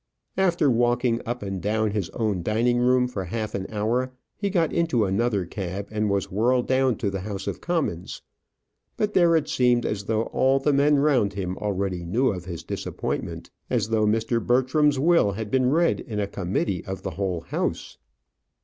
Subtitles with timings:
[0.37, 4.73] After walking up and down his own dining room for half an hour, he got
[4.73, 8.23] into another cab, and was whirled down to the House of Commons.
[8.97, 12.63] But there it seemed as though all the men round him already knew of his
[12.63, 14.43] disappointment as though Mr.
[14.43, 17.99] Bertram's will had been read in a Committee of the whole House.